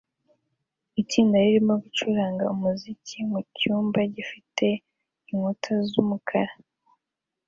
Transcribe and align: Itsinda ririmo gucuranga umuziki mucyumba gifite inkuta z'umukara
Itsinda 1.01 1.35
ririmo 1.45 1.73
gucuranga 1.83 2.43
umuziki 2.53 3.17
mucyumba 3.29 3.99
gifite 4.15 4.67
inkuta 5.31 5.73
z'umukara 5.89 6.53